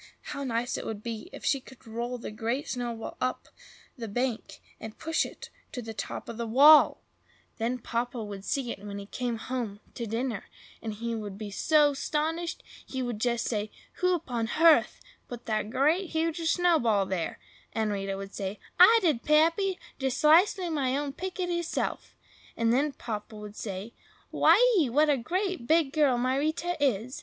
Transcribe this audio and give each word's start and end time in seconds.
How 0.33 0.43
nice 0.43 0.79
it 0.79 0.85
would 0.87 1.03
be 1.03 1.29
if 1.31 1.45
she 1.45 1.59
could 1.61 1.85
roll 1.85 2.17
the 2.17 2.31
Great 2.31 2.67
Snowball 2.67 3.17
up 3.21 3.49
the 3.95 4.07
bank, 4.07 4.59
and 4.79 4.97
push 4.97 5.27
it 5.27 5.51
to 5.73 5.79
the 5.79 5.93
top 5.93 6.27
of 6.27 6.37
the 6.37 6.47
wall! 6.47 7.03
Then 7.59 7.77
Papa 7.77 8.23
would 8.23 8.43
see 8.43 8.71
it 8.71 8.83
when 8.83 8.97
he 8.97 9.05
came 9.05 9.37
home 9.37 9.79
to 9.93 10.07
dinner, 10.07 10.45
and 10.81 10.95
he 10.95 11.13
would 11.13 11.37
be 11.37 11.51
so 11.51 11.93
'stonished! 11.93 12.63
he 12.83 13.03
would 13.03 13.21
say, 13.21 13.69
"Who—upon—yerth—put 13.99 15.45
that 15.45 15.69
great, 15.69 16.09
hugeous 16.09 16.49
snowball 16.49 17.05
there?" 17.05 17.37
And 17.71 17.91
Rita 17.91 18.17
would 18.17 18.33
say, 18.33 18.59
"I 18.79 18.97
did, 19.03 19.21
Pappy! 19.21 19.77
just 19.99 20.17
'cisely 20.17 20.65
all 20.65 20.71
my 20.71 20.97
own 20.97 21.13
pitickiler 21.13 21.63
self." 21.63 22.15
And 22.57 22.73
then 22.73 22.93
Papa 22.93 23.35
would 23.35 23.55
say, 23.55 23.93
"Why 24.31 24.55
ee! 24.79 24.89
what 24.89 25.11
a 25.11 25.17
great, 25.17 25.67
big 25.67 25.93
girl 25.93 26.17
my 26.17 26.37
Rita 26.37 26.75
is! 26.83 27.19